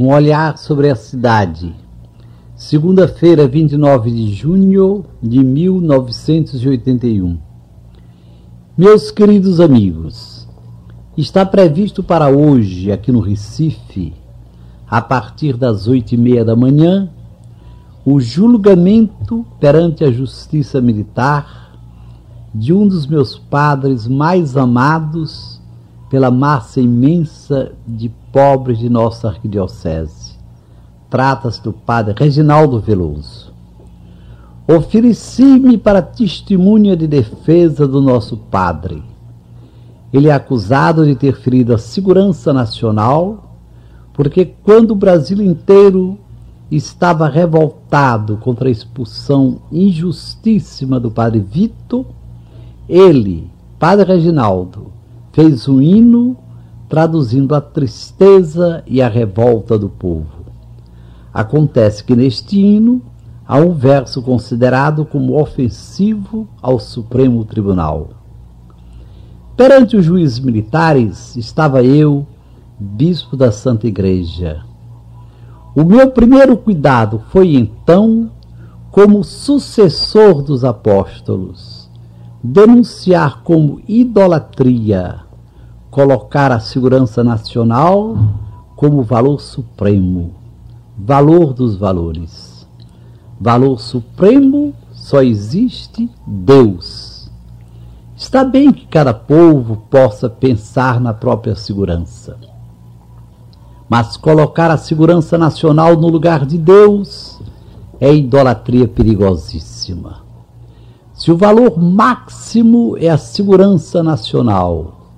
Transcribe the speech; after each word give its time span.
Um 0.00 0.08
olhar 0.08 0.56
sobre 0.56 0.88
a 0.88 0.96
cidade. 0.96 1.76
Segunda-feira, 2.56 3.46
29 3.46 4.10
de 4.10 4.32
junho 4.32 5.04
de 5.22 5.44
1981. 5.44 7.38
Meus 8.78 9.10
queridos 9.10 9.60
amigos, 9.60 10.48
está 11.18 11.44
previsto 11.44 12.02
para 12.02 12.30
hoje, 12.30 12.90
aqui 12.90 13.12
no 13.12 13.20
Recife, 13.20 14.14
a 14.88 15.02
partir 15.02 15.58
das 15.58 15.86
oito 15.86 16.12
e 16.12 16.16
meia 16.16 16.46
da 16.46 16.56
manhã, 16.56 17.10
o 18.02 18.18
julgamento 18.22 19.44
perante 19.60 20.02
a 20.02 20.10
Justiça 20.10 20.80
Militar 20.80 21.78
de 22.54 22.72
um 22.72 22.88
dos 22.88 23.06
meus 23.06 23.38
padres 23.38 24.08
mais 24.08 24.56
amados 24.56 25.49
pela 26.10 26.28
massa 26.28 26.80
imensa 26.80 27.70
de 27.86 28.08
pobres 28.32 28.78
de 28.78 28.90
nossa 28.90 29.28
arquidiocese. 29.28 30.36
Trata-se 31.08 31.62
do 31.62 31.72
padre 31.72 32.14
Reginaldo 32.18 32.80
Veloso. 32.80 33.52
Ofereci-me 34.66 35.78
para 35.78 36.02
testemunha 36.02 36.96
de 36.96 37.06
defesa 37.06 37.86
do 37.86 38.00
nosso 38.00 38.36
padre. 38.36 39.02
Ele 40.12 40.28
é 40.28 40.32
acusado 40.32 41.06
de 41.06 41.14
ter 41.14 41.36
ferido 41.36 41.72
a 41.72 41.78
segurança 41.78 42.52
nacional, 42.52 43.56
porque 44.12 44.44
quando 44.44 44.90
o 44.90 44.96
Brasil 44.96 45.40
inteiro 45.40 46.18
estava 46.70 47.28
revoltado 47.28 48.36
contra 48.36 48.68
a 48.68 48.70
expulsão 48.70 49.60
injustíssima 49.70 50.98
do 50.98 51.10
padre 51.10 51.38
Vito, 51.40 52.04
ele, 52.88 53.48
padre 53.78 54.04
Reginaldo, 54.04 54.99
fez 55.32 55.68
um 55.68 55.80
hino 55.80 56.36
traduzindo 56.88 57.54
a 57.54 57.60
tristeza 57.60 58.82
e 58.86 59.00
a 59.00 59.08
revolta 59.08 59.78
do 59.78 59.88
povo. 59.88 60.40
Acontece 61.32 62.02
que 62.02 62.16
neste 62.16 62.60
hino 62.60 63.00
há 63.46 63.56
um 63.58 63.72
verso 63.72 64.20
considerado 64.22 65.04
como 65.04 65.40
ofensivo 65.40 66.48
ao 66.60 66.80
Supremo 66.80 67.44
Tribunal. 67.44 68.10
Perante 69.56 69.96
os 69.96 70.04
juízes 70.04 70.40
militares 70.40 71.36
estava 71.36 71.82
eu, 71.82 72.26
bispo 72.78 73.36
da 73.36 73.52
Santa 73.52 73.86
Igreja. 73.86 74.64
O 75.76 75.84
meu 75.84 76.10
primeiro 76.10 76.56
cuidado 76.56 77.22
foi 77.30 77.54
então, 77.54 78.30
como 78.90 79.22
sucessor 79.22 80.42
dos 80.42 80.64
apóstolos, 80.64 81.79
denunciar 82.42 83.42
como 83.42 83.80
idolatria 83.86 85.30
colocar 85.90 86.52
a 86.52 86.60
segurança 86.60 87.24
nacional 87.24 88.16
como 88.76 89.02
valor 89.02 89.40
supremo, 89.40 90.34
valor 90.96 91.52
dos 91.52 91.76
valores. 91.76 92.66
Valor 93.38 93.80
supremo 93.80 94.72
só 94.92 95.22
existe 95.22 96.08
Deus. 96.26 97.30
Está 98.16 98.44
bem 98.44 98.70
que 98.70 98.86
cada 98.86 99.12
povo 99.12 99.78
possa 99.90 100.28
pensar 100.28 101.00
na 101.00 101.12
própria 101.12 101.56
segurança. 101.56 102.38
Mas 103.88 104.16
colocar 104.16 104.70
a 104.70 104.76
segurança 104.76 105.36
nacional 105.36 105.96
no 105.96 106.06
lugar 106.06 106.46
de 106.46 106.58
Deus 106.58 107.40
é 107.98 108.14
idolatria 108.14 108.86
perigosíssima. 108.86 110.29
Se 111.20 111.30
o 111.30 111.36
valor 111.36 111.78
máximo 111.78 112.96
é 112.96 113.10
a 113.10 113.18
segurança 113.18 114.02
nacional, 114.02 115.10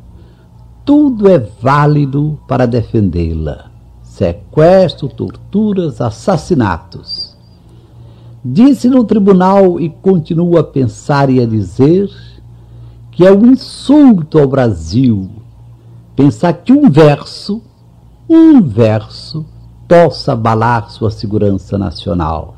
tudo 0.85 1.29
é 1.29 1.39
válido 1.39 2.41
para 2.49 2.67
defendê-la: 2.67 3.71
sequestro, 4.03 5.07
torturas, 5.07 6.01
assassinatos. 6.01 7.37
Disse 8.45 8.89
no 8.89 9.05
tribunal 9.05 9.79
e 9.79 9.89
continua 9.89 10.63
a 10.63 10.65
pensar 10.65 11.31
e 11.31 11.41
a 11.41 11.47
dizer 11.47 12.11
que 13.13 13.25
é 13.25 13.31
um 13.31 13.47
insulto 13.47 14.41
ao 14.41 14.49
Brasil 14.49 15.31
pensar 16.17 16.53
que 16.55 16.73
um 16.73 16.91
verso, 16.91 17.63
um 18.29 18.61
verso, 18.61 19.47
possa 19.87 20.33
abalar 20.33 20.91
sua 20.91 21.13
segurança 21.13 21.79
nacional. 21.79 22.57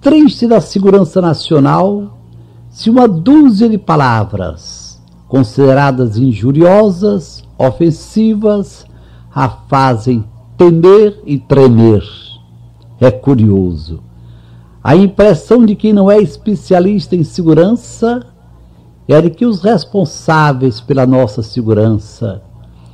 Triste 0.00 0.46
da 0.46 0.60
segurança 0.60 1.18
nacional 1.18 2.14
se 2.74 2.90
uma 2.90 3.06
dúzia 3.06 3.68
de 3.68 3.78
palavras 3.78 5.00
consideradas 5.28 6.18
injuriosas, 6.18 7.44
ofensivas, 7.56 8.84
a 9.32 9.48
fazem 9.48 10.24
temer 10.58 11.20
e 11.24 11.38
tremer. 11.38 12.02
É 13.00 13.12
curioso. 13.12 14.02
A 14.82 14.96
impressão 14.96 15.64
de 15.64 15.76
quem 15.76 15.92
não 15.92 16.10
é 16.10 16.18
especialista 16.18 17.14
em 17.14 17.22
segurança 17.22 18.26
é 19.06 19.22
de 19.22 19.30
que 19.30 19.46
os 19.46 19.62
responsáveis 19.62 20.80
pela 20.80 21.06
nossa 21.06 21.44
segurança 21.44 22.42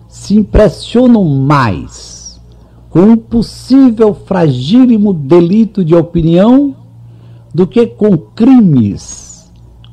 se 0.06 0.36
impressionam 0.36 1.24
mais 1.24 2.38
com 2.90 3.00
um 3.00 3.16
possível 3.16 4.12
fragílimo 4.12 5.14
delito 5.14 5.82
de 5.82 5.94
opinião 5.94 6.76
do 7.54 7.66
que 7.66 7.86
com 7.86 8.18
crimes 8.18 9.29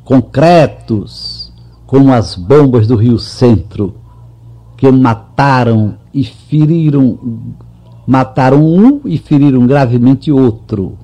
concretos 0.07 1.51
como 1.85 2.13
as 2.13 2.33
bombas 2.33 2.87
do 2.87 2.95
Rio 2.95 3.19
Centro, 3.19 3.95
que 4.77 4.89
mataram 4.89 5.95
e 6.13 6.23
feriram, 6.23 7.19
mataram 8.07 8.65
um 8.65 9.01
e 9.03 9.17
feriram 9.17 9.67
gravemente 9.67 10.31
outro, 10.31 10.97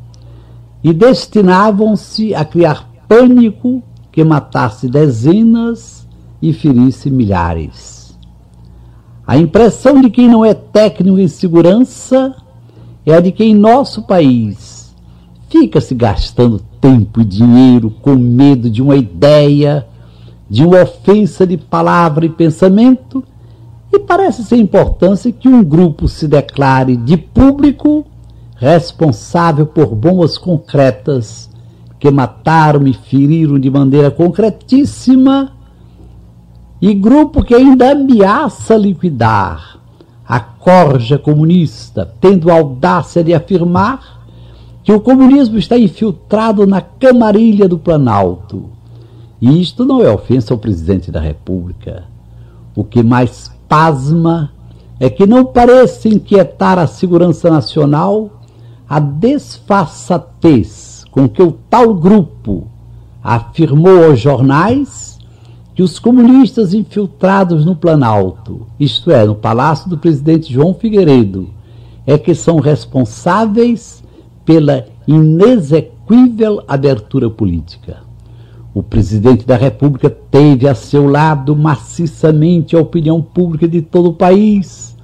e 0.81 0.93
destinavam-se 0.93 2.33
a 2.33 2.45
criar 2.45 2.89
pânico 3.05 3.83
que 4.09 4.23
matasse 4.23 4.87
dezenas 4.87 6.07
e 6.41 6.53
ferisse 6.53 7.11
milhares. 7.11 8.17
A 9.27 9.37
impressão 9.37 9.99
de 9.99 10.09
quem 10.09 10.29
não 10.29 10.45
é 10.45 10.53
técnico 10.53 11.19
em 11.19 11.27
segurança 11.27 12.33
é 13.05 13.13
a 13.13 13.19
de 13.19 13.33
quem 13.33 13.51
em 13.51 13.55
nosso 13.55 14.03
país 14.03 14.95
fica 15.49 15.81
se 15.81 15.93
gastando 15.93 16.72
tempo 16.83 17.21
e 17.21 17.23
dinheiro 17.23 17.89
com 18.01 18.13
medo 18.15 18.69
de 18.69 18.81
uma 18.81 18.97
ideia 18.97 19.87
de 20.49 20.65
uma 20.65 20.81
ofensa 20.81 21.47
de 21.47 21.55
palavra 21.55 22.25
e 22.25 22.29
pensamento, 22.29 23.23
e 23.91 23.97
parece 23.97 24.43
sem 24.43 24.59
importância 24.59 25.31
que 25.31 25.47
um 25.47 25.63
grupo 25.63 26.09
se 26.09 26.27
declare 26.27 26.97
de 26.97 27.15
público 27.15 28.05
responsável 28.57 29.65
por 29.65 29.95
bombas 29.95 30.37
concretas 30.37 31.49
que 31.97 32.11
mataram 32.11 32.85
e 32.85 32.93
feriram 32.93 33.57
de 33.57 33.69
maneira 33.69 34.11
concretíssima, 34.11 35.53
e 36.81 36.93
grupo 36.93 37.43
que 37.43 37.55
ainda 37.55 37.93
ameaça 37.93 38.75
liquidar. 38.75 39.79
A 40.27 40.39
corja 40.39 41.17
comunista, 41.17 42.13
tendo 42.19 42.51
a 42.51 42.55
audácia 42.55 43.23
de 43.23 43.33
afirmar 43.33 44.22
que 44.83 44.91
o 44.91 44.99
comunismo 44.99 45.57
está 45.57 45.77
infiltrado 45.77 46.67
na 46.67 46.81
camarilha 46.81 47.67
do 47.67 47.77
Planalto 47.77 48.69
e 49.41 49.61
isto 49.61 49.83
não 49.83 50.01
é 50.01 50.09
ofensa 50.09 50.53
ao 50.53 50.57
presidente 50.57 51.11
da 51.11 51.19
República. 51.19 52.05
O 52.75 52.83
que 52.83 53.03
mais 53.03 53.51
pasma 53.67 54.51
é 54.99 55.09
que 55.09 55.25
não 55.25 55.43
pareça 55.43 56.07
inquietar 56.07 56.79
a 56.79 56.87
segurança 56.87 57.49
nacional 57.49 58.29
a 58.87 58.99
desfaçatez 58.99 61.03
com 61.11 61.27
que 61.27 61.41
o 61.41 61.51
tal 61.69 61.93
grupo 61.93 62.67
afirmou 63.23 64.05
aos 64.05 64.19
jornais 64.19 65.17
que 65.73 65.81
os 65.81 65.97
comunistas 65.97 66.73
infiltrados 66.73 67.65
no 67.65 67.75
Planalto, 67.75 68.67
isto 68.79 69.11
é, 69.11 69.25
no 69.25 69.35
palácio 69.35 69.89
do 69.89 69.97
presidente 69.97 70.53
João 70.53 70.73
Figueiredo, 70.73 71.49
é 72.05 72.17
que 72.17 72.35
são 72.35 72.59
responsáveis 72.59 74.02
pela 74.45 74.85
inexequível 75.07 76.63
abertura 76.67 77.29
política. 77.29 77.97
O 78.73 78.81
presidente 78.81 79.45
da 79.45 79.55
República 79.55 80.09
teve 80.09 80.67
a 80.67 80.73
seu 80.73 81.07
lado 81.07 81.55
maciçamente 81.55 82.75
a 82.75 82.79
opinião 82.79 83.21
pública 83.21 83.67
de 83.67 83.81
todo 83.81 84.09
o 84.09 84.13
país, 84.13 84.97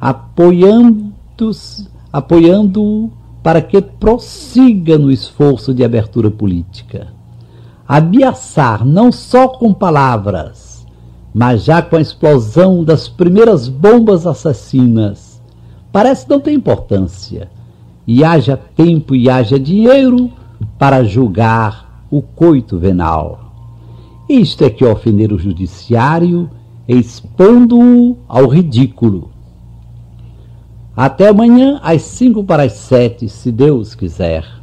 apoiando-o 0.00 1.12
apoiando 2.12 3.10
para 3.42 3.62
que 3.62 3.80
prossiga 3.80 4.98
no 4.98 5.10
esforço 5.10 5.72
de 5.72 5.84
abertura 5.84 6.30
política. 6.30 7.08
Ameaçar 7.86 8.84
não 8.84 9.12
só 9.12 9.48
com 9.48 9.72
palavras, 9.72 10.86
mas 11.32 11.64
já 11.64 11.80
com 11.80 11.96
a 11.96 12.00
explosão 12.00 12.82
das 12.82 13.08
primeiras 13.08 13.68
bombas 13.68 14.26
assassinas, 14.26 15.40
parece 15.92 16.28
não 16.28 16.40
ter 16.40 16.52
importância. 16.52 17.48
E 18.10 18.24
haja 18.24 18.56
tempo 18.56 19.14
e 19.14 19.28
haja 19.28 19.60
dinheiro 19.60 20.32
para 20.78 21.04
julgar 21.04 22.06
o 22.10 22.22
coito 22.22 22.78
venal. 22.78 23.52
Isto 24.26 24.64
é 24.64 24.70
que 24.70 24.82
ofender 24.82 25.30
o 25.30 25.38
judiciário, 25.38 26.48
expondo-o 26.88 28.16
ao 28.26 28.46
ridículo. 28.46 29.30
Até 30.96 31.28
amanhã, 31.28 31.78
às 31.82 32.00
cinco 32.00 32.42
para 32.42 32.62
as 32.62 32.72
sete, 32.72 33.28
se 33.28 33.52
Deus 33.52 33.94
quiser. 33.94 34.57